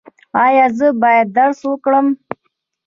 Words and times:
ایا 0.45 0.65
زه 0.77 0.87
باید 1.01 1.27
درس 1.37 1.59
ورکړم؟ 1.65 2.07